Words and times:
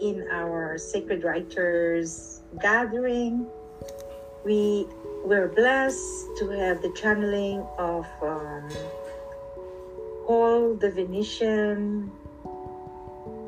in 0.00 0.26
our 0.30 0.78
Sacred 0.78 1.24
Writers 1.24 2.40
gathering. 2.60 3.46
We 4.44 4.86
were 5.24 5.48
blessed 5.48 6.26
to 6.38 6.48
have 6.48 6.80
the 6.82 6.90
channeling 6.92 7.60
of 7.78 8.06
um, 8.22 8.68
the 10.80 10.90
Venetian, 10.90 12.10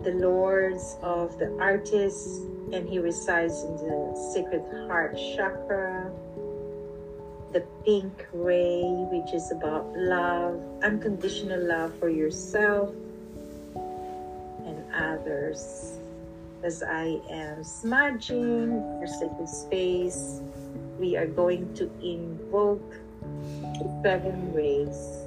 the 0.02 0.12
lords 0.12 0.96
of 1.02 1.38
the 1.38 1.56
artists, 1.58 2.40
and 2.72 2.86
he 2.88 2.98
resides 2.98 3.62
in 3.62 3.76
the 3.76 4.30
Sacred 4.34 4.62
Heart 4.86 5.16
Chakra 5.34 6.12
the 7.52 7.60
pink 7.84 8.26
ray, 8.32 8.82
which 8.82 9.34
is 9.34 9.50
about 9.52 9.92
love, 9.96 10.60
unconditional 10.82 11.62
love 11.62 11.94
for 11.98 12.08
yourself 12.08 12.90
and 14.64 14.84
others. 14.94 15.98
As 16.64 16.80
I 16.80 17.20
am 17.28 17.64
smudging 17.64 18.70
your 19.00 19.08
sacred 19.08 19.48
space, 19.48 20.40
we 20.96 21.16
are 21.16 21.26
going 21.26 21.74
to 21.74 21.90
invoke 22.00 22.94
the 23.60 24.00
seven 24.04 24.54
rays, 24.54 25.26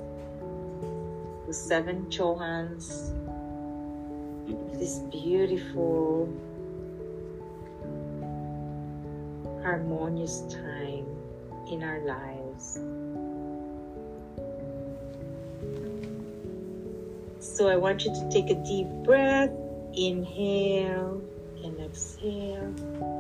the 1.46 1.54
seven 1.54 2.06
Chohans, 2.06 3.12
this 4.80 5.00
beautiful, 5.12 6.32
harmonious 9.62 10.42
time 10.50 11.06
in 11.70 11.84
our 11.84 12.00
lives. 12.00 12.80
So 17.42 17.68
I 17.68 17.76
want 17.76 18.06
you 18.06 18.14
to 18.14 18.30
take 18.32 18.50
a 18.50 18.56
deep 18.64 18.88
breath, 19.04 19.52
inhale 19.96 21.22
and 21.64 21.80
exhale. 21.80 23.15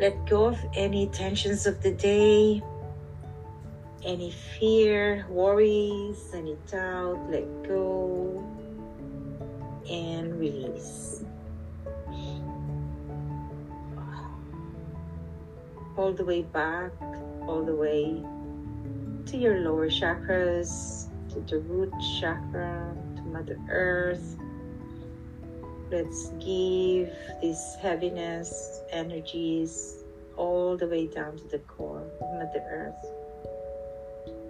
Let 0.00 0.26
go 0.26 0.46
of 0.46 0.58
any 0.74 1.06
tensions 1.06 1.66
of 1.66 1.80
the 1.82 1.92
day, 1.92 2.62
any 4.04 4.32
fear, 4.58 5.24
worries, 5.28 6.30
any 6.34 6.56
doubt. 6.70 7.30
Let 7.30 7.46
go 7.62 8.44
and 9.88 10.38
release. 10.38 11.24
All 15.96 16.12
the 16.12 16.24
way 16.24 16.42
back, 16.42 16.90
all 17.46 17.62
the 17.64 17.76
way 17.76 18.20
to 19.26 19.36
your 19.36 19.60
lower 19.60 19.88
chakras, 19.88 21.06
to 21.32 21.40
the 21.40 21.60
root 21.60 21.92
chakra, 22.20 22.96
to 23.14 23.22
Mother 23.22 23.58
Earth. 23.70 24.36
Let's 25.94 26.30
give 26.40 27.14
this 27.40 27.76
heaviness, 27.80 28.80
energies 28.90 30.02
all 30.36 30.76
the 30.76 30.88
way 30.88 31.06
down 31.06 31.36
to 31.36 31.46
the 31.46 31.60
core 31.60 32.02
of 32.20 32.34
Mother 32.34 32.64
Earth. 32.68 33.06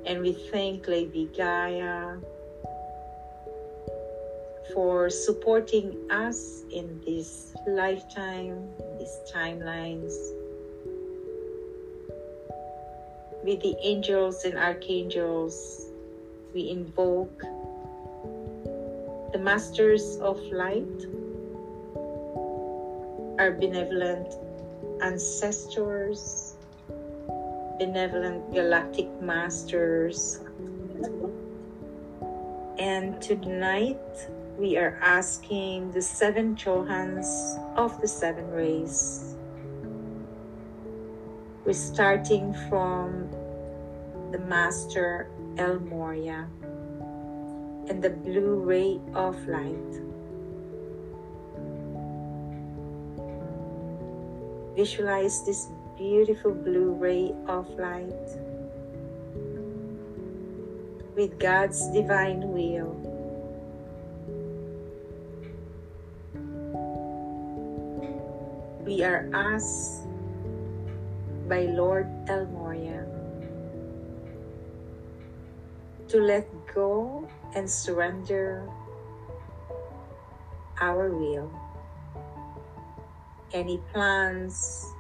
And 0.06 0.22
we 0.22 0.32
thank 0.50 0.88
Lady 0.88 1.28
Gaia 1.37 2.16
for 4.72 5.10
supporting 5.10 6.10
us 6.10 6.62
in 6.72 7.03
this 7.05 7.55
lifetime, 7.66 8.66
these 8.99 9.15
timelines, 9.31 10.15
with 13.44 13.61
the 13.61 13.76
angels 13.82 14.44
and 14.44 14.56
archangels. 14.56 15.91
We 16.55 16.71
invoke 16.71 17.38
the 19.32 19.38
masters 19.38 20.16
of 20.22 20.41
light 20.50 21.05
our 23.39 23.50
benevolent 23.50 24.34
ancestors, 25.03 26.55
benevolent 27.78 28.53
galactic 28.53 29.09
masters. 29.21 30.41
And 32.78 33.21
tonight 33.21 33.99
we 34.56 34.77
are 34.77 34.99
asking 35.03 35.91
the 35.91 36.03
seven 36.03 36.55
Chohans 36.55 37.27
of 37.77 38.00
the 38.00 38.06
seven 38.06 38.49
rays. 38.50 39.37
We're 41.65 41.73
starting 41.73 42.55
from 42.69 43.28
the 44.31 44.39
Master 44.39 45.28
El 45.59 45.81
Morya 45.81 46.47
and 47.89 48.03
the 48.03 48.11
blue 48.11 48.61
ray 48.61 49.00
of 49.15 49.34
light. 49.49 50.13
Visualize 54.75 55.47
this 55.47 55.69
beautiful 55.97 56.51
blue 56.51 56.95
ray 56.95 57.33
of 57.47 57.71
light 57.79 58.27
with 61.15 61.39
God's 61.39 61.87
divine 61.95 62.43
will. 62.51 62.99
We 68.83 69.05
are 69.05 69.31
asked 69.33 70.11
by 71.49 71.71
Lord 71.71 72.11
El 72.27 72.47
Morya 72.47 73.06
to 76.09 76.19
let 76.19 76.51
go 76.75 77.29
and 77.55 77.71
surrender 77.71 78.69
our 80.81 81.15
will 81.15 81.63
any 83.54 83.78
plans, 83.92 84.92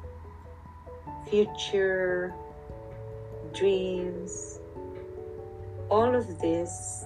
future 1.28 2.32
dreams, 3.52 4.60
all 5.90 6.14
of 6.14 6.38
this 6.38 7.04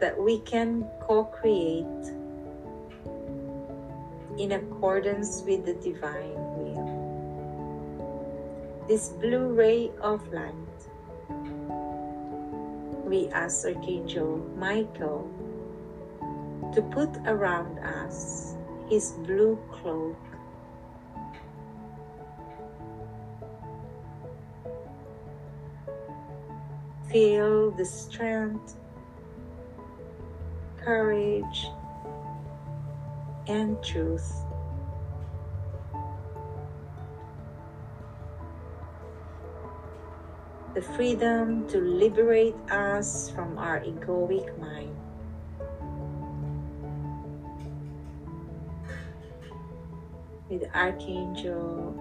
that 0.00 0.18
we 0.18 0.40
can 0.40 0.88
co 1.06 1.24
create 1.24 1.84
in 4.38 4.52
accordance 4.52 5.42
with 5.46 5.64
the 5.66 5.74
divine 5.74 6.34
will. 6.56 6.90
This 8.88 9.10
blue 9.10 9.52
ray 9.52 9.92
of 10.00 10.26
light, 10.32 10.80
we 13.04 13.28
ask 13.28 13.66
Archangel 13.66 14.38
Michael 14.56 15.30
to 16.74 16.82
put 16.82 17.10
around 17.26 17.78
us 17.78 18.56
his 18.88 19.12
blue 19.26 19.58
cloak. 19.70 20.16
Feel 27.10 27.70
the 27.70 27.84
strength, 27.84 28.76
courage, 30.76 31.66
and 33.46 33.82
truth. 33.82 34.32
The 40.74 40.82
freedom 40.82 41.68
to 41.68 41.78
liberate 41.78 42.56
us 42.68 43.30
from 43.30 43.58
our 43.58 43.80
egoic 43.80 44.58
mind. 44.58 45.03
With 50.54 50.70
Archangel 50.72 51.94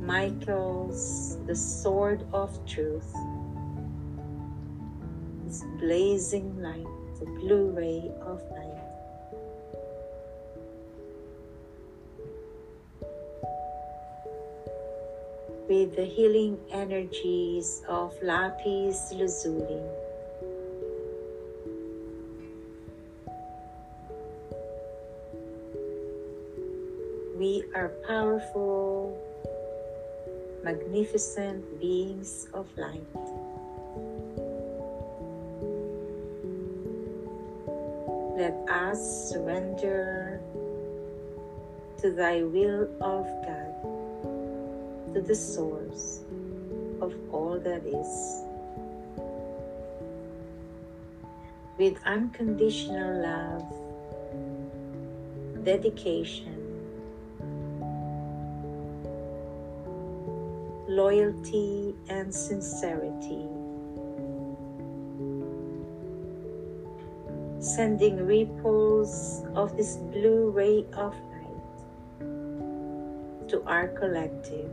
Michael's 0.00 1.38
the 1.46 1.54
sword 1.54 2.26
of 2.32 2.50
truth, 2.66 3.14
this 5.44 5.62
blazing 5.78 6.60
light, 6.60 6.86
the 7.20 7.26
blue 7.26 7.70
ray 7.70 8.10
of 8.20 8.42
light. 8.50 8.68
With 15.68 15.94
the 15.94 16.04
healing 16.04 16.58
energies 16.72 17.82
of 17.86 18.20
lapis 18.20 19.12
lazuli. 19.12 20.01
Are 27.82 27.90
powerful, 28.06 29.18
magnificent 30.62 31.64
beings 31.80 32.46
of 32.54 32.68
light. 32.78 33.02
Let 38.38 38.54
us 38.70 39.30
surrender 39.30 40.40
to 41.98 42.12
thy 42.12 42.42
will 42.42 42.86
of 43.00 43.26
God, 43.42 43.74
to 45.14 45.20
the 45.20 45.34
source 45.34 46.20
of 47.00 47.12
all 47.32 47.58
that 47.58 47.82
is. 47.84 48.44
With 51.78 51.98
unconditional 52.06 53.22
love, 53.26 53.66
dedication, 55.64 56.51
loyalty 61.02 61.96
and 62.08 62.32
sincerity. 62.32 63.42
Sending 67.58 68.24
ripples 68.24 69.42
of 69.56 69.76
this 69.76 69.96
blue 70.14 70.50
ray 70.50 70.86
of 70.94 71.12
light 71.32 72.20
to 73.48 73.62
our 73.66 73.88
collective. 73.98 74.70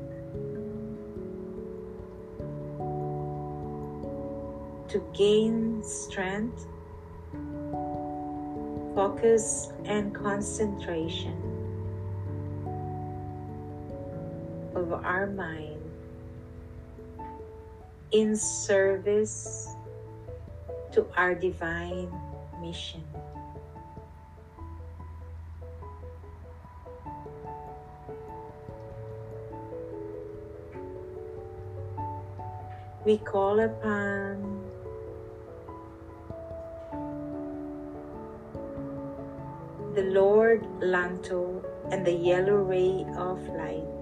To 4.90 4.98
gain 5.18 5.82
strength, 5.84 6.68
focus, 8.94 9.74
and 9.86 10.14
concentration 10.14 11.38
of 14.76 14.94
our 14.94 15.26
mind 15.26 15.79
in 18.12 18.36
service 18.36 19.68
to 20.92 21.06
our 21.16 21.36
divine 21.36 22.12
mission. 22.60 23.04
We 33.06 33.18
call 33.18 33.60
upon 33.60 34.70
the 39.96 40.04
Lord 40.04 40.64
Lanto 40.82 41.64
and 41.92 42.06
the 42.06 42.14
yellow 42.14 42.58
ray 42.58 43.06
of 43.18 43.40
light 43.50 43.99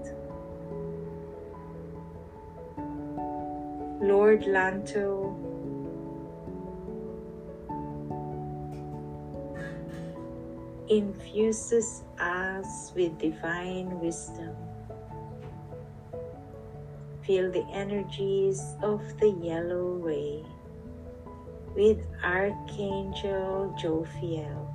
Lord 4.18 4.46
Lanto, 4.46 5.30
infuses 10.88 12.02
us 12.18 12.90
with 12.96 13.16
divine 13.20 14.00
wisdom. 14.00 14.56
Feel 17.22 17.52
the 17.52 17.64
energies 17.72 18.60
of 18.82 19.00
the 19.20 19.30
yellow 19.40 20.02
ray 20.02 20.42
with 21.76 22.04
Archangel 22.24 23.72
Jophiel. 23.78 24.66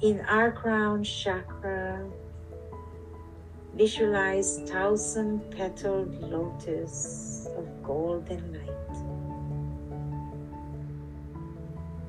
In 0.00 0.22
our 0.22 0.50
crown 0.50 1.04
chakra, 1.04 2.04
Visualize 3.78 4.58
thousand 4.66 5.38
petaled 5.52 6.12
lotus 6.20 7.46
of 7.56 7.64
golden 7.84 8.42
light. 8.52 8.96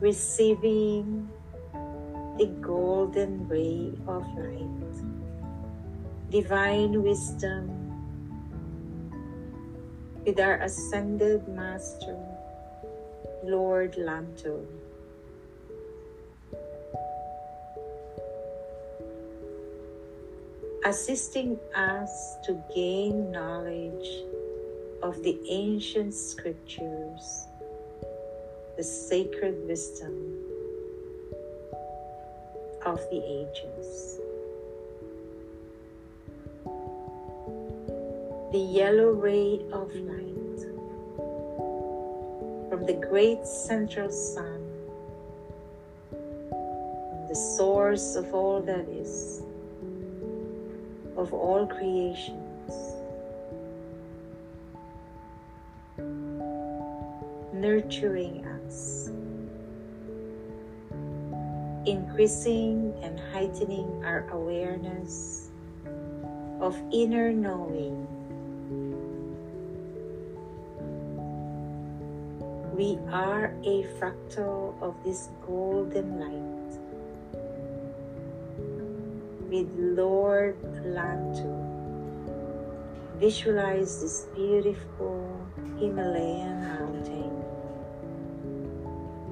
Receiving 0.02 1.30
the 2.40 2.48
golden 2.60 3.48
ray 3.48 3.94
of 4.08 4.26
light, 4.36 4.98
divine 6.32 7.04
wisdom 7.04 7.70
with 10.26 10.40
our 10.40 10.56
ascended 10.64 11.48
master, 11.50 12.18
Lord 13.44 13.94
Lanto. 13.94 14.66
Assisting 20.86 21.60
us 21.76 22.38
to 22.46 22.62
gain 22.74 23.32
knowledge 23.32 24.08
of 25.04 25.22
the 25.24 25.38
ancient 25.50 26.14
scriptures, 26.14 27.48
the 28.78 28.84
sacred 28.84 29.56
wisdom 29.68 30.38
of 32.86 32.98
the 33.12 33.22
ages. 33.22 34.20
The 38.52 38.58
yellow 38.58 39.12
ray 39.12 39.60
of 39.74 39.94
light 39.96 40.60
from 42.70 42.86
the 42.86 43.06
great 43.10 43.46
central 43.46 44.10
sun, 44.10 44.66
the 47.28 47.36
source 47.36 48.16
of 48.16 48.34
all 48.34 48.62
that 48.62 48.88
is 48.88 49.44
of 51.20 51.34
all 51.34 51.68
creations, 51.68 52.72
nurturing 57.52 58.46
us, 58.48 59.12
increasing 61.86 62.94
and 63.04 63.20
heightening 63.34 64.02
our 64.06 64.30
awareness 64.30 65.50
of 66.62 66.82
inner 66.94 67.34
knowing. 67.34 68.08
We 72.74 72.98
are 73.12 73.54
a 73.66 73.84
fractal 74.00 74.82
of 74.82 74.96
this 75.04 75.28
golden 75.46 76.18
light 76.18 76.79
with 79.50 79.68
Lord 79.76 80.62
Lanto. 80.86 81.58
Visualize 83.18 84.02
this 84.02 84.28
beautiful 84.36 85.26
Himalayan 85.80 86.62
mountain 86.62 87.34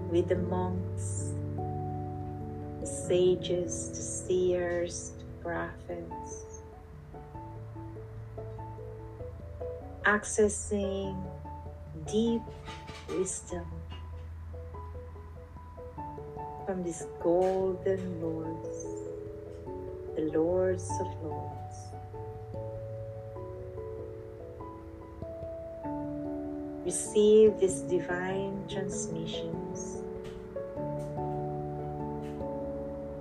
with 0.09 0.27
the 0.27 0.35
monks, 0.35 1.33
the 2.81 2.87
sages, 2.87 3.89
the 3.89 4.01
seers, 4.01 5.11
the 5.19 5.25
prophets, 5.43 6.63
accessing 10.03 11.15
deep 12.07 12.41
wisdom 13.09 13.65
from 16.65 16.83
these 16.83 17.05
golden 17.21 18.19
lords 18.19 19.06
the 20.17 20.23
Lords 20.33 20.89
of 20.99 21.07
Lords. 21.21 21.77
Receive 26.83 27.59
these 27.59 27.81
divine 27.81 28.63
transmissions 28.67 30.01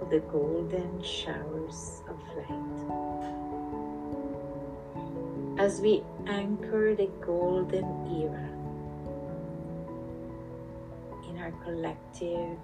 of 0.01 0.09
the 0.09 0.21
golden 0.33 1.03
showers 1.03 2.01
of 2.09 2.17
light. 2.35 2.81
As 5.59 5.83
we 5.83 6.03
anchor 6.27 6.95
the 6.95 7.11
golden 7.21 7.85
era 8.25 8.49
in 11.29 11.37
our 11.43 11.53
collective 11.63 12.57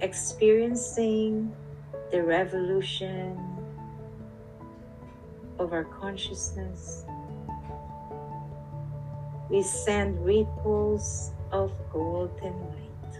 experiencing 0.00 1.52
the 2.12 2.22
revolution 2.22 3.40
of 5.58 5.72
our 5.72 5.84
consciousness. 5.84 7.06
We 9.48 9.62
send 9.62 10.22
ripples 10.22 11.30
of 11.52 11.72
golden 11.90 12.52
light 12.68 13.14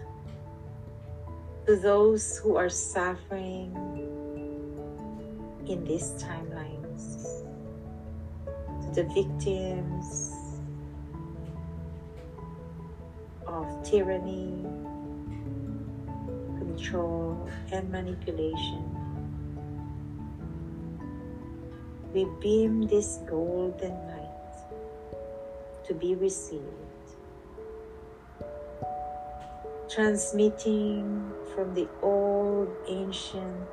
to 1.65 1.75
those 1.75 2.37
who 2.37 2.55
are 2.55 2.69
suffering 2.69 3.73
in 5.65 5.83
these 5.85 6.11
timelines, 6.21 7.41
to 8.45 8.91
the 8.93 9.05
victims 9.05 10.31
of 13.47 13.65
tyranny, 13.83 14.63
control, 16.83 17.49
and 17.71 17.89
manipulation. 17.89 18.83
We 22.13 22.27
beam 22.41 22.87
this 22.87 23.19
golden 23.27 23.93
light 24.07 25.85
to 25.87 25.93
be 25.93 26.15
received, 26.15 26.61
transmitting 29.89 31.31
from 31.55 31.73
the 31.73 31.87
old 32.01 32.69
ancient 32.87 33.69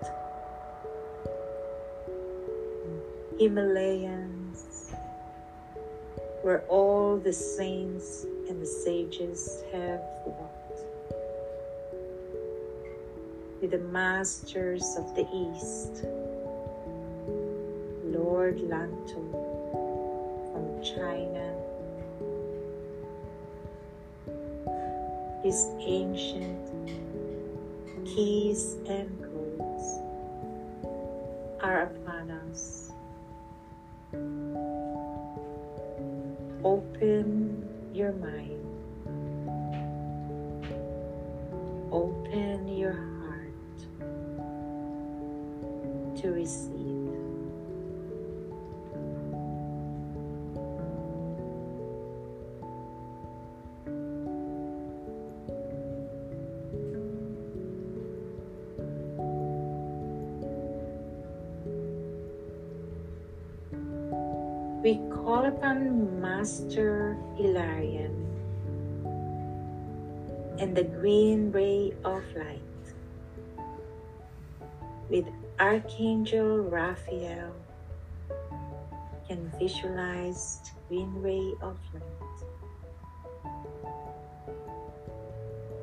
Himalayas, 3.39 4.93
where 6.43 6.61
all 6.69 7.19
the 7.19 7.33
saints 7.33 8.25
and 8.49 8.61
the 8.61 8.67
sages 8.67 9.63
have 9.73 10.01
walked. 10.27 10.60
With 13.61 13.73
the 13.73 13.79
masters 13.79 14.97
of 14.97 15.15
the 15.15 15.27
East, 15.35 16.07
Lord 18.05 18.57
Lanto 18.57 19.21
from 20.51 20.83
China, 20.83 21.53
his 25.45 25.67
ancient 25.79 26.89
keys 28.07 28.79
and 28.89 29.11
codes 29.21 30.01
are 31.61 31.83
upon 31.83 32.31
us. 32.31 32.91
Open 36.65 37.69
your 37.93 38.13
mind. 38.13 38.57
Open 41.93 42.67
your 42.67 42.93
heart 42.93 43.10
to 46.21 46.33
receive. 46.33 46.91
we 64.83 64.99
call 65.13 65.45
upon 65.45 66.21
Master 66.23 67.17
Hilarion 67.37 68.17
and 70.59 70.75
the 70.75 70.85
green 70.85 71.53
ray 71.53 71.93
of 72.03 72.25
light 72.35 72.70
Archangel 75.71 76.63
Raphael 76.63 77.55
can 79.29 79.53
visualize 79.57 80.59
green 80.89 81.13
ray 81.23 81.55
of 81.63 81.79
light 81.95 82.03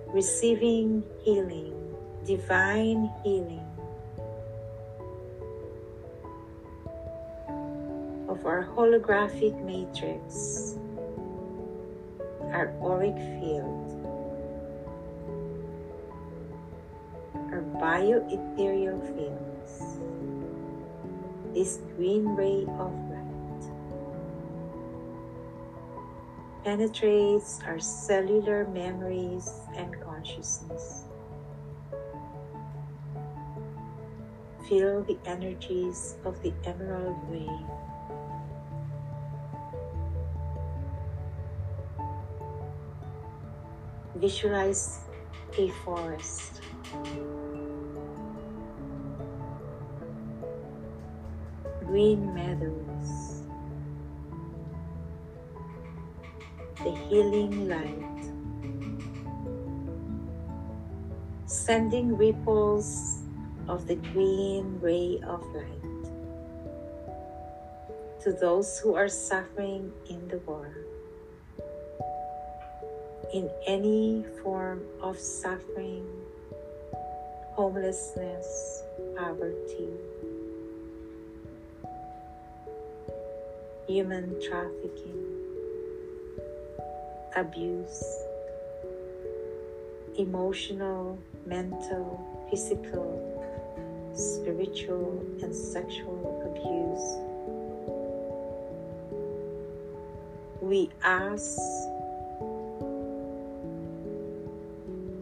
receiving 0.07 1.01
healing 1.23 1.95
divine 2.25 3.09
healing 3.23 3.63
of 8.27 8.45
our 8.45 8.67
holographic 8.75 9.55
matrix, 9.63 10.75
our 12.51 12.75
auric 12.83 13.15
field, 13.39 13.87
our 17.53 17.63
bioethereal 17.79 18.99
fields, 19.15 19.56
this 21.57 21.79
green 21.95 22.35
ray 22.35 22.67
of 22.77 22.93
light 23.09 23.65
penetrates 26.63 27.61
our 27.65 27.79
cellular 27.79 28.67
memories 28.67 29.49
and 29.75 29.99
consciousness. 29.99 31.05
Feel 34.69 35.01
the 35.01 35.17
energies 35.25 36.17
of 36.25 36.39
the 36.43 36.53
emerald 36.63 37.17
ray 37.27 37.49
Visualize 44.15 44.99
a 45.57 45.69
forest. 45.83 46.61
Green 51.87 52.33
meadows. 52.35 53.43
The 56.83 56.91
healing 57.07 57.67
light. 57.67 58.03
Sending 61.45 62.15
ripples 62.17 63.23
of 63.67 63.87
the 63.87 63.95
green 63.95 64.79
ray 64.81 65.19
of 65.25 65.43
light 65.55 65.87
to 68.21 68.33
those 68.33 68.79
who 68.79 68.95
are 68.95 69.07
suffering 69.07 69.91
in 70.09 70.27
the 70.27 70.39
world 70.39 70.75
in 73.33 73.49
any 73.65 74.25
form 74.41 74.81
of 75.01 75.17
suffering, 75.17 76.07
homelessness, 77.53 78.83
poverty, 79.17 79.89
human 83.87 84.35
trafficking, 84.41 85.23
abuse, 87.37 88.03
emotional, 90.17 91.17
mental, 91.45 92.19
physical, 92.49 93.23
spiritual, 94.13 95.25
and 95.41 95.55
sexual 95.55 96.43
abuse. 96.51 97.07
We 100.61 100.89
ask 101.01 101.57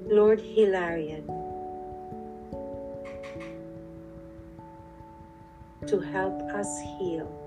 Lord 0.10 0.40
Hilarion 0.40 1.28
to 5.86 6.00
help 6.00 6.42
us 6.50 6.80
heal 6.98 7.46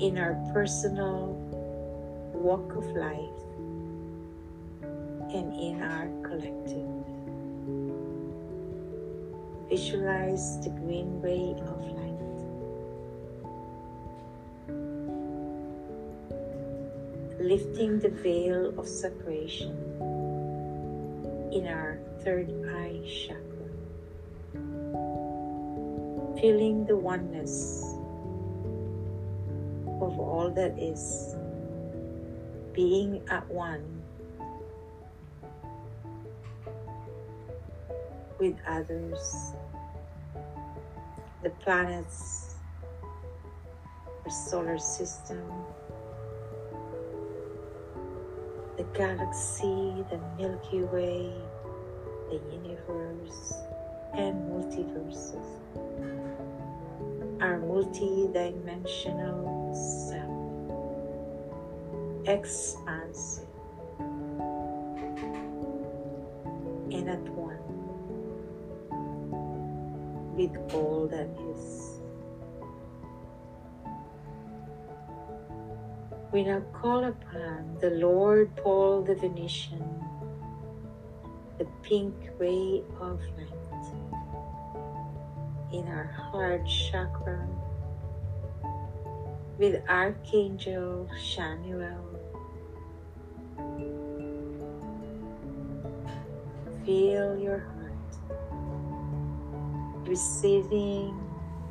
in 0.00 0.16
our 0.16 0.34
personal 0.52 1.34
walk 2.32 2.72
of 2.76 2.84
life 2.94 3.42
and 5.34 5.52
in 5.54 5.82
our 5.82 6.06
collective. 6.22 6.86
Visualize 9.68 10.60
the 10.62 10.70
green 10.70 11.20
ray 11.20 11.54
of 11.66 11.80
light. 11.92 12.08
lifting 17.40 17.98
the 18.00 18.10
veil 18.10 18.78
of 18.78 18.86
separation 18.86 19.70
in 21.50 21.66
our 21.66 21.98
third 22.22 22.50
eye 22.68 23.00
chakra, 23.06 23.70
feeling 26.38 26.84
the 26.84 26.96
oneness 26.96 27.97
of 30.08 30.18
all 30.18 30.50
that 30.50 30.78
is, 30.78 31.36
being 32.72 33.22
at 33.30 33.46
one 33.48 34.02
with 38.38 38.56
others, 38.66 39.52
the 41.42 41.50
planets, 41.50 42.56
our 44.24 44.30
solar 44.30 44.78
system 44.78 45.42
the 48.78 48.84
galaxy, 48.96 50.04
the 50.08 50.20
Milky 50.38 50.82
Way, 50.82 51.32
the 52.30 52.40
universe, 52.52 53.54
and 54.14 54.36
multiverses, 54.48 55.48
our 57.42 57.58
multi-dimensional 57.58 59.47
self, 59.74 60.68
expansive. 62.26 63.46
And 66.90 67.08
at 67.08 67.28
one. 67.30 67.58
With 70.34 70.56
all 70.72 71.06
that 71.08 71.28
is. 71.54 71.98
We 76.32 76.44
now 76.44 76.60
call 76.72 77.04
upon 77.04 77.78
the 77.80 77.90
Lord 77.90 78.54
Paul 78.56 79.02
the 79.02 79.14
Venetian, 79.14 79.82
the 81.58 81.64
pink 81.82 82.14
ray 82.38 82.82
of 83.00 83.20
light. 83.36 83.92
In 85.72 85.88
our 85.88 86.04
heart 86.04 86.66
chakra 86.66 87.46
with 89.58 89.82
Archangel 89.88 91.08
Chamuel. 91.18 91.98
Feel 96.86 97.36
your 97.36 97.58
heart. 97.58 98.38
Receiving 100.06 101.18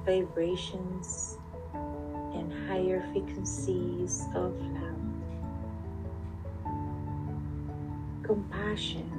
vibrations 0.06 1.38
and 1.74 2.52
higher 2.68 3.02
frequencies 3.14 4.26
of 4.36 4.54
love, 4.60 4.96
compassion, 8.22 9.10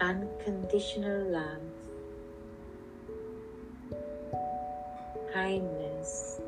unconditional 0.00 1.26
love, 1.30 1.75
kindness, 5.36 6.40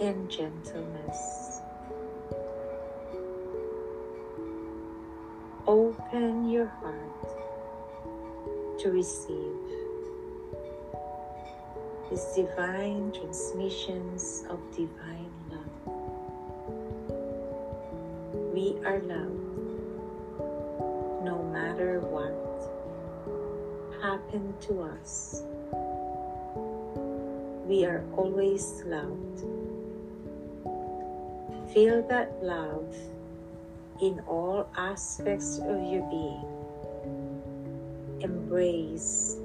and 0.00 0.30
gentleness. 0.30 1.60
Open 5.66 6.48
your 6.48 6.66
heart 6.66 7.28
to 8.78 8.90
receive 8.92 9.58
these 12.08 12.24
divine 12.36 13.10
transmissions 13.10 14.44
of 14.48 14.60
divine 14.70 15.34
love. 15.50 15.88
We 18.54 18.76
are 18.86 19.00
loved 19.00 19.72
no 21.24 21.42
matter 21.52 21.98
what 21.98 22.38
happened 24.00 24.60
to 24.60 24.82
us. 24.82 25.42
We 27.68 27.84
are 27.84 28.02
always 28.16 28.82
loved. 28.86 29.40
Feel 31.74 32.00
that 32.08 32.42
love 32.42 32.96
in 34.00 34.20
all 34.26 34.70
aspects 34.74 35.58
of 35.58 35.82
your 35.92 36.00
being. 36.08 36.46
Embrace 38.22 39.36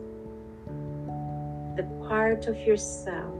the 1.75 1.83
part 2.07 2.47
of 2.47 2.57
yourself 2.59 3.35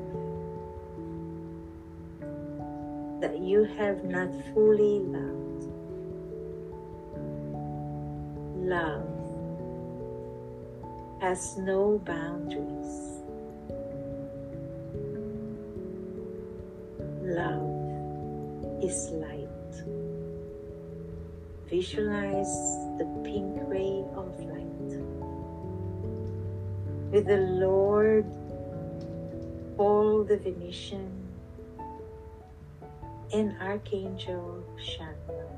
that 3.21 3.39
you 3.39 3.63
have 3.77 4.03
not 4.03 4.27
fully 4.53 4.99
loved. 4.99 5.71
Love 8.57 9.07
has 11.21 11.55
no 11.57 11.99
boundaries. 11.99 13.02
Love 17.23 18.83
is 18.83 19.09
light. 19.11 19.47
Visualize 21.69 22.51
the 22.99 23.07
pink 23.23 23.63
ray 23.67 24.03
of 24.13 24.37
light 24.43 24.91
with 27.11 27.25
the 27.27 27.37
Lord 27.37 28.25
Paul 29.77 30.25
the 30.25 30.35
Venetian 30.35 31.09
and 33.33 33.55
Archangel 33.61 34.61
Chamuel. 34.75 35.49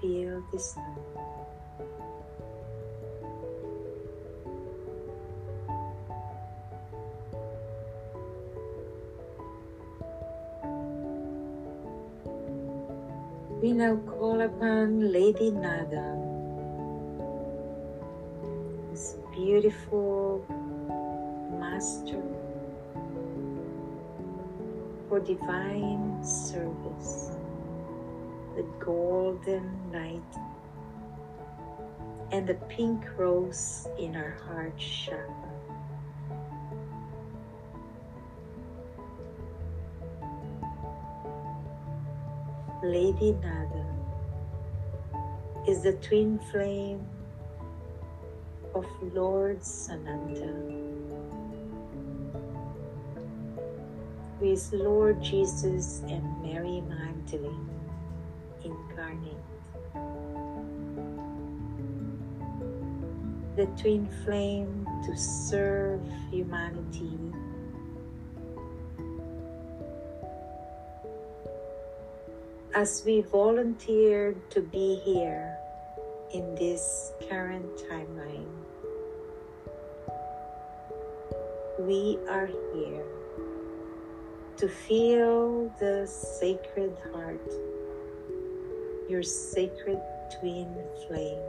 Feel 0.00 0.42
this 0.50 0.76
love. 0.76 1.13
We 13.64 13.72
now 13.72 13.96
call 13.96 14.42
upon 14.42 15.10
Lady 15.10 15.50
Nada, 15.50 16.20
this 18.90 19.16
beautiful 19.34 20.44
master 21.58 22.20
for 25.08 25.18
divine 25.18 26.22
service, 26.22 27.30
the 28.54 28.66
golden 28.78 29.64
light 29.90 30.32
and 32.32 32.46
the 32.46 32.60
pink 32.68 33.02
rose 33.16 33.88
in 33.98 34.14
our 34.14 34.36
heart 34.44 34.76
chakra. 34.76 35.43
Lady 42.84 43.32
Nada 43.32 43.86
is 45.66 45.84
the 45.84 45.94
twin 45.94 46.38
flame 46.52 47.00
of 48.74 48.84
Lord 49.14 49.60
Sananda, 49.60 50.52
who 54.38 54.52
is 54.52 54.70
Lord 54.74 55.22
Jesus 55.22 56.02
and 56.10 56.42
Mary 56.42 56.82
Magdalene 56.82 57.70
incarnate. 58.62 59.32
The 63.56 63.64
twin 63.80 64.06
flame 64.26 64.86
to 65.06 65.16
serve 65.16 66.02
humanity 66.30 67.18
as 72.74 73.04
we 73.06 73.20
volunteered 73.20 74.50
to 74.50 74.60
be 74.60 74.96
here 75.04 75.56
in 76.32 76.54
this 76.56 77.12
current 77.28 77.64
timeline. 77.88 78.50
We 81.78 82.18
are 82.28 82.46
here 82.74 83.04
to 84.56 84.68
feel 84.68 85.72
the 85.78 86.06
sacred 86.06 86.96
heart, 87.12 87.48
your 89.08 89.22
sacred 89.22 90.00
twin 90.40 90.74
flame, 91.06 91.42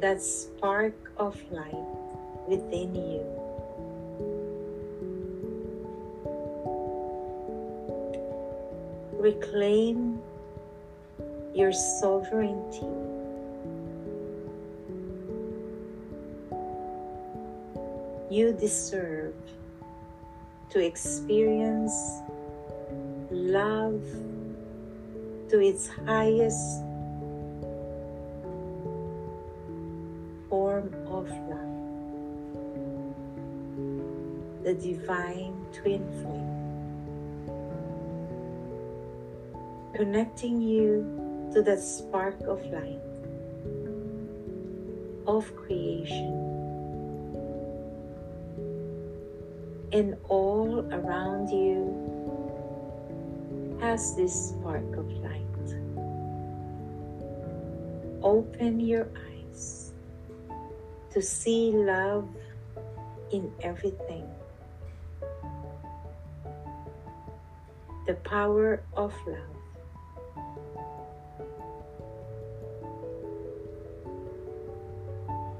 that 0.00 0.22
spark 0.22 0.94
of 1.18 1.36
light 1.50 2.48
within 2.48 2.94
you. 2.94 3.39
Reclaim 9.20 10.18
your 11.54 11.74
sovereignty. 11.74 12.88
You 18.30 18.56
deserve 18.58 19.34
to 20.70 20.78
experience 20.82 21.92
love 23.30 24.00
to 25.50 25.60
its 25.60 25.86
highest 26.06 26.80
form 30.48 30.94
of 31.08 31.28
love, 31.28 31.76
the 34.64 34.72
divine 34.72 35.66
twin 35.74 36.08
flame. 36.22 36.49
Connecting 40.00 40.62
you 40.62 41.04
to 41.52 41.60
that 41.60 41.78
spark 41.78 42.40
of 42.48 42.64
light 42.72 43.04
of 45.26 45.44
creation. 45.56 46.50
and 49.92 50.16
all 50.28 50.86
around 50.92 51.50
you 51.50 51.82
has 53.80 54.14
this 54.16 54.50
spark 54.50 54.96
of 54.96 55.10
light. 55.26 55.68
Open 58.22 58.78
your 58.78 59.08
eyes 59.28 59.92
to 61.12 61.20
see 61.20 61.72
love 61.72 62.28
in 63.32 63.52
everything. 63.62 64.30
The 68.06 68.14
power 68.22 68.82
of 68.94 69.12
love. 69.26 69.59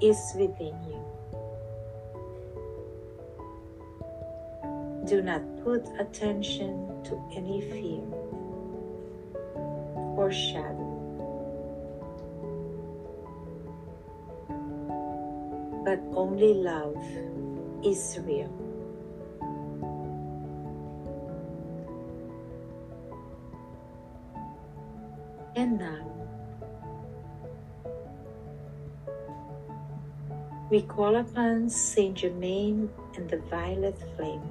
Is 0.00 0.18
within 0.34 0.74
you. 0.88 1.00
Do 5.06 5.22
not 5.22 5.42
put 5.64 5.86
attention 5.98 7.02
to 7.04 7.20
any 7.34 7.60
fear 7.60 8.02
or 10.16 10.30
shadow. 10.30 10.86
But 15.84 16.00
only 16.14 16.54
love 16.54 17.02
is 17.82 18.18
real. 18.24 18.52
And 25.56 25.78
now, 25.78 25.99
we 30.70 30.82
call 30.82 31.16
upon 31.16 31.68
Saint 31.68 32.18
Germain 32.18 32.88
and 33.16 33.28
the 33.28 33.38
violet 33.50 33.98
flame, 34.14 34.48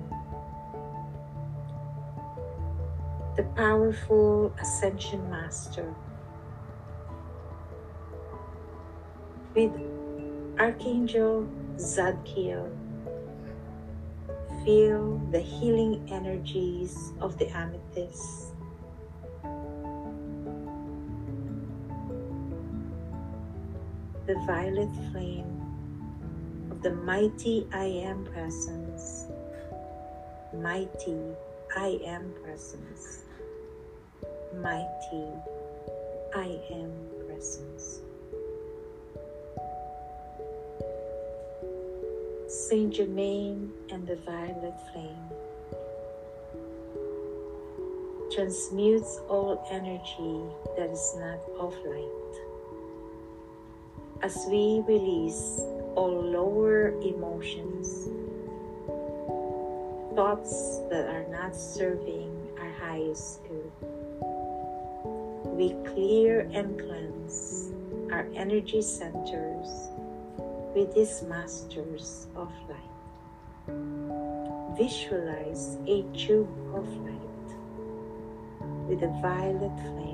the 3.38 3.44
powerful 3.56 4.54
Ascension 4.60 5.30
Master, 5.30 5.96
with 9.56 9.72
Archangel 10.60 11.48
Zadkiel. 11.78 12.70
Feel 14.66 15.22
the 15.32 15.40
healing 15.40 16.06
energies 16.12 17.14
of 17.22 17.38
the 17.38 17.48
amethyst. 17.56 18.52
The 24.28 24.36
violet 24.46 24.90
flame 25.12 25.59
the 26.82 26.92
mighty 26.92 27.68
I 27.74 27.84
am 27.84 28.24
presence. 28.24 29.26
Mighty 30.54 31.20
I 31.76 32.00
am 32.06 32.34
presence. 32.42 33.24
Mighty 34.56 35.28
I 36.34 36.58
am 36.72 36.94
presence. 37.28 38.00
Saint 42.48 42.94
Germain 42.94 43.72
and 43.92 44.08
the 44.08 44.16
violet 44.16 44.76
flame 44.94 45.30
transmutes 48.32 49.20
all 49.28 49.68
energy 49.70 50.40
that 50.78 50.90
is 50.90 51.16
not 51.18 51.40
of 51.60 51.74
light. 51.86 52.36
As 54.22 54.46
we 54.50 54.82
release 54.88 55.62
all 55.96 56.22
lower 56.22 56.90
emotions, 57.02 58.10
thoughts 60.16 60.80
that 60.90 61.08
are 61.08 61.26
not 61.30 61.56
serving 61.56 62.36
our 62.60 62.72
highest 62.72 63.42
good. 63.44 63.72
We 65.46 65.76
clear 65.92 66.50
and 66.52 66.80
cleanse 66.80 67.72
our 68.12 68.28
energy 68.36 68.82
centers 68.82 69.90
with 70.76 70.94
these 70.96 71.22
masters 71.24 72.28
of 72.36 72.52
light. 72.70 72.80
Visualize 74.78 75.78
a 75.88 76.04
tube 76.14 76.50
of 76.74 76.88
light 76.98 77.20
with 78.88 79.04
a 79.04 79.10
violet 79.22 79.78
flame. 79.82 80.10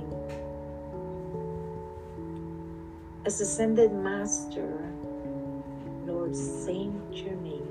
As 3.26 3.42
ascended 3.42 3.92
master, 3.92 4.92
Lord 6.26 6.36
Saint 6.36 7.14
Germain. 7.14 7.68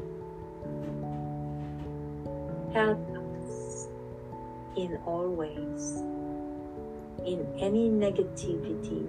Help 2.72 3.00
us 3.42 3.88
in 4.76 4.96
all 5.04 5.28
ways, 5.28 6.02
in 7.26 7.44
any 7.58 7.88
negativity, 7.88 9.08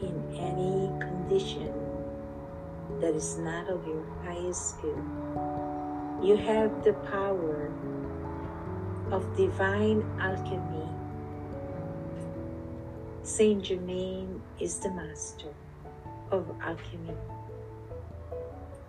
in 0.00 0.16
any 0.38 0.88
condition 1.04 1.70
that 2.98 3.14
is 3.14 3.36
not 3.36 3.68
of 3.68 3.86
your 3.86 4.06
highest 4.24 4.80
good. 4.80 5.04
You 6.22 6.36
have 6.36 6.82
the 6.84 6.94
power 7.12 7.70
of 9.10 9.36
divine 9.36 10.02
alchemy. 10.18 10.88
Saint 13.22 13.64
Germain 13.64 14.40
is 14.58 14.78
the 14.78 14.90
master 14.92 15.52
of 16.30 16.46
alchemy 16.62 17.14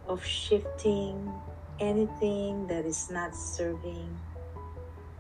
of 0.10 0.26
shifting 0.26 1.32
anything 1.80 2.66
that 2.66 2.84
is 2.84 3.12
not 3.12 3.36
serving 3.36 4.18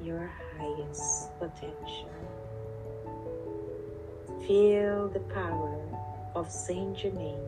your 0.02 0.32
highest 0.58 1.30
potential. 1.38 2.10
Feel 4.48 5.08
the 5.10 5.20
power 5.32 5.80
of 6.34 6.52
Saint 6.52 6.98
Germain 6.98 7.40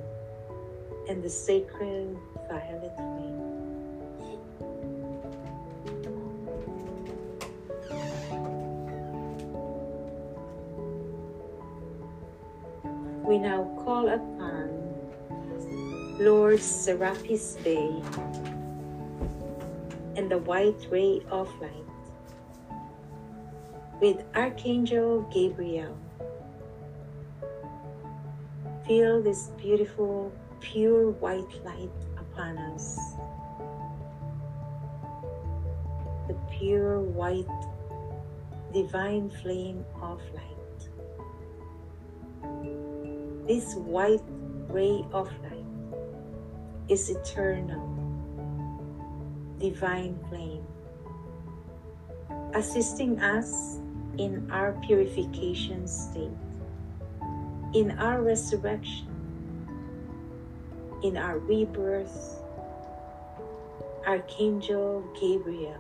and 1.09 1.23
the 1.23 1.29
sacred 1.29 2.15
violet 2.47 2.95
flame. 2.95 3.51
We 13.25 13.39
now 13.39 13.63
call 13.83 14.09
upon 14.09 14.60
Lord 16.21 16.59
Serapis 16.59 17.57
Bey, 17.63 17.89
and 20.15 20.29
the 20.29 20.37
white 20.37 20.85
ray 20.91 21.19
of 21.31 21.49
light, 21.59 21.89
with 23.99 24.23
Archangel 24.35 25.23
Gabriel. 25.33 25.97
Feel 28.85 29.23
this 29.23 29.47
beautiful, 29.57 30.31
pure 30.59 31.09
white 31.09 31.65
light 31.65 31.89
upon 32.19 32.55
us. 32.69 32.99
The 36.27 36.37
pure 36.51 36.99
white, 36.99 37.47
divine 38.71 39.31
flame 39.41 39.83
of 39.99 40.21
light. 40.37 40.87
This 43.47 43.73
white 43.73 44.21
ray 44.69 45.03
of 45.11 45.27
light 45.41 45.60
is 46.89 47.09
eternal, 47.09 47.87
divine 49.59 50.17
flame, 50.29 50.65
assisting 52.53 53.19
us 53.19 53.79
in 54.17 54.49
our 54.51 54.73
purification 54.85 55.87
state, 55.87 56.31
in 57.73 57.91
our 57.99 58.21
resurrection, 58.21 59.07
in 61.03 61.17
our 61.17 61.39
rebirth. 61.39 62.37
Archangel 64.07 65.03
Gabriel, 65.13 65.77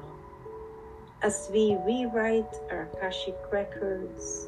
as 1.23 1.49
we 1.51 1.75
rewrite 1.87 2.53
our 2.69 2.87
Akashic 2.93 3.35
records, 3.51 4.47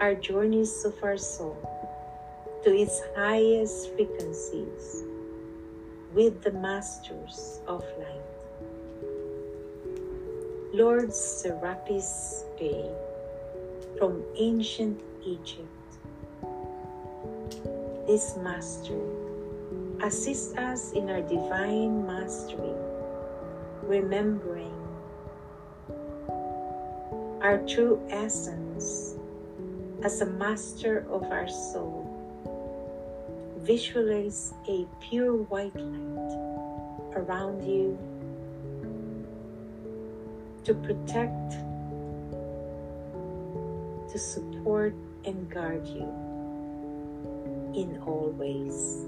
our 0.00 0.16
journeys 0.16 0.84
of 0.84 0.94
our 1.04 1.16
soul 1.16 1.56
to 2.64 2.74
its 2.74 3.00
highest 3.14 3.94
frequencies 3.94 5.04
with 6.14 6.42
the 6.42 6.52
masters 6.52 7.60
of 7.66 7.82
light. 7.98 8.32
Lord 10.74 11.12
Serapis 11.12 12.44
Bey 12.58 12.90
from 13.98 14.22
ancient 14.36 15.00
Egypt. 15.24 15.68
This 18.06 18.36
master 18.36 19.00
assists 20.02 20.56
us 20.56 20.92
in 20.92 21.08
our 21.08 21.22
divine 21.22 22.06
mastery, 22.06 22.74
remembering 23.82 24.72
our 27.40 27.58
true 27.66 28.00
essence 28.10 29.14
as 30.02 30.20
a 30.20 30.26
master 30.26 31.06
of 31.10 31.22
our 31.24 31.48
soul 31.48 32.01
Visualize 33.62 34.52
a 34.68 34.86
pure 35.00 35.34
white 35.34 35.76
light 35.76 36.36
around 37.14 37.62
you 37.62 37.96
to 40.64 40.74
protect, 40.74 41.52
to 44.10 44.18
support, 44.18 44.94
and 45.24 45.48
guard 45.48 45.86
you 45.86 46.08
in 47.74 48.02
all 48.04 48.34
ways. 48.36 49.06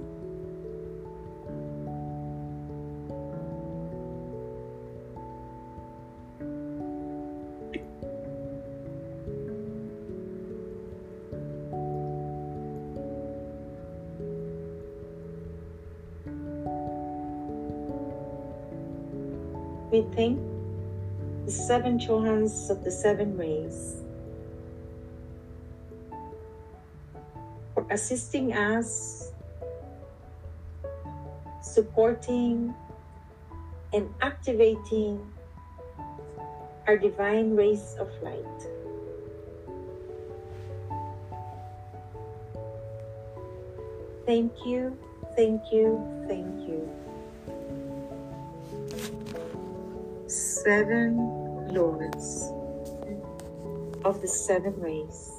Thank 20.03 20.41
the 21.45 21.53
seven 21.53 22.01
Chohans 22.01 22.69
of 22.69 22.83
the 22.83 22.91
seven 22.91 23.37
rays 23.37 24.03
for 27.75 27.87
assisting 27.91 28.55
us, 28.55 29.31
supporting, 31.63 32.75
and 33.93 34.13
activating 34.21 35.21
our 36.89 36.97
divine 36.97 37.55
rays 37.55 37.95
of 38.01 38.11
light. 38.21 38.45
Thank 44.27 44.53
you, 44.67 44.99
thank 45.37 45.63
you, 45.71 46.03
thank 46.27 46.69
you. 46.69 47.04
Seven 50.65 51.19
lords 51.75 52.51
of 54.03 54.23
the 54.23 54.29
seven 54.29 54.73
rays. 54.81 55.34